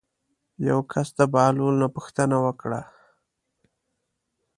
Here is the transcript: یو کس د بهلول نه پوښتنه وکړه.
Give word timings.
یو 0.69 0.79
کس 0.91 1.07
د 1.19 1.21
بهلول 1.33 1.75
نه 1.81 1.87
پوښتنه 1.95 2.37
وکړه. 2.45 2.81